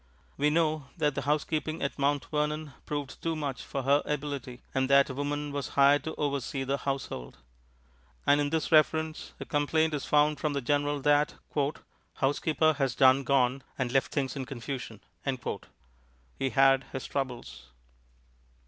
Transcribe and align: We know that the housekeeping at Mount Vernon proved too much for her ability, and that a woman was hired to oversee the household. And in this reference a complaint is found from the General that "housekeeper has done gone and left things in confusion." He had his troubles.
We 0.35 0.49
know 0.49 0.87
that 0.97 1.13
the 1.13 1.21
housekeeping 1.29 1.83
at 1.83 1.99
Mount 1.99 2.25
Vernon 2.31 2.73
proved 2.87 3.21
too 3.21 3.35
much 3.35 3.61
for 3.61 3.83
her 3.83 4.01
ability, 4.05 4.63
and 4.73 4.89
that 4.89 5.11
a 5.11 5.13
woman 5.13 5.51
was 5.51 5.67
hired 5.77 6.03
to 6.05 6.15
oversee 6.15 6.63
the 6.63 6.79
household. 6.79 7.37
And 8.25 8.41
in 8.41 8.49
this 8.49 8.71
reference 8.71 9.33
a 9.39 9.45
complaint 9.45 9.93
is 9.93 10.07
found 10.07 10.39
from 10.39 10.53
the 10.53 10.59
General 10.61 11.01
that 11.01 11.35
"housekeeper 12.15 12.73
has 12.79 12.95
done 12.95 13.23
gone 13.23 13.61
and 13.77 13.91
left 13.91 14.11
things 14.11 14.35
in 14.35 14.47
confusion." 14.47 15.01
He 16.39 16.49
had 16.49 16.85
his 16.85 17.05
troubles. 17.05 17.69